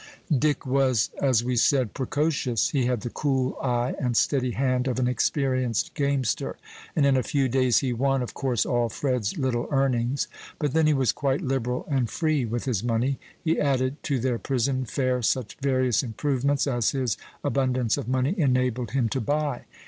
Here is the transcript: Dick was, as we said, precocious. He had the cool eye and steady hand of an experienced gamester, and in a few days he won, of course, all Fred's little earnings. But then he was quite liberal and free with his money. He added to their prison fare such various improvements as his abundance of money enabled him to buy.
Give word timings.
Dick 0.35 0.65
was, 0.65 1.11
as 1.21 1.43
we 1.43 1.55
said, 1.55 1.93
precocious. 1.93 2.69
He 2.69 2.87
had 2.87 3.01
the 3.01 3.11
cool 3.11 3.55
eye 3.61 3.93
and 3.99 4.17
steady 4.17 4.49
hand 4.53 4.87
of 4.87 4.97
an 4.97 5.07
experienced 5.07 5.93
gamester, 5.93 6.57
and 6.95 7.05
in 7.05 7.15
a 7.15 7.21
few 7.21 7.47
days 7.47 7.77
he 7.85 7.93
won, 7.93 8.23
of 8.23 8.33
course, 8.33 8.65
all 8.65 8.89
Fred's 8.89 9.37
little 9.37 9.67
earnings. 9.69 10.27
But 10.57 10.73
then 10.73 10.87
he 10.87 10.93
was 10.95 11.11
quite 11.11 11.41
liberal 11.41 11.85
and 11.87 12.09
free 12.09 12.45
with 12.45 12.65
his 12.65 12.83
money. 12.83 13.19
He 13.43 13.59
added 13.59 14.01
to 14.05 14.17
their 14.17 14.39
prison 14.39 14.85
fare 14.85 15.21
such 15.21 15.57
various 15.61 16.01
improvements 16.01 16.65
as 16.65 16.89
his 16.89 17.15
abundance 17.43 17.95
of 17.95 18.07
money 18.07 18.33
enabled 18.35 18.93
him 18.93 19.07
to 19.09 19.21
buy. 19.21 19.65